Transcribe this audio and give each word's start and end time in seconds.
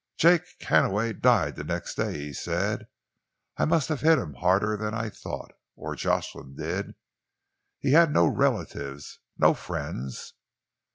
"Jake 0.17 0.41
Hannaway 0.61 1.13
died 1.13 1.57
the 1.57 1.63
next 1.63 1.93
day," 1.93 2.17
he 2.17 2.33
said. 2.33 2.87
"I 3.57 3.65
must 3.65 3.87
have 3.89 4.01
hit 4.01 4.17
him 4.17 4.33
harder 4.33 4.75
than 4.75 4.95
I 4.95 5.09
thought 5.11 5.51
or 5.75 5.95
Jocelyn 5.95 6.55
did! 6.55 6.95
He 7.77 7.91
had 7.91 8.11
no 8.11 8.25
relatives, 8.25 9.19
no 9.37 9.53
friends. 9.53 10.33